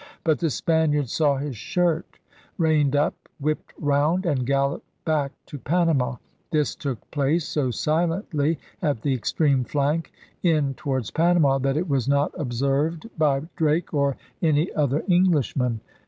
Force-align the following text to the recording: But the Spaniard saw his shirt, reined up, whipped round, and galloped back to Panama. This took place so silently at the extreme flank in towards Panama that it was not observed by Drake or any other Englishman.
But 0.23 0.39
the 0.39 0.49
Spaniard 0.49 1.09
saw 1.09 1.37
his 1.37 1.55
shirt, 1.55 2.17
reined 2.57 2.95
up, 2.95 3.29
whipped 3.39 3.71
round, 3.79 4.25
and 4.25 4.47
galloped 4.47 4.87
back 5.05 5.31
to 5.45 5.59
Panama. 5.59 6.15
This 6.49 6.73
took 6.73 7.11
place 7.11 7.47
so 7.47 7.69
silently 7.69 8.57
at 8.81 9.03
the 9.03 9.13
extreme 9.13 9.63
flank 9.63 10.11
in 10.41 10.73
towards 10.73 11.11
Panama 11.11 11.59
that 11.59 11.77
it 11.77 11.87
was 11.87 12.07
not 12.07 12.31
observed 12.35 13.11
by 13.15 13.43
Drake 13.55 13.93
or 13.93 14.17
any 14.41 14.73
other 14.73 15.03
Englishman. 15.07 15.81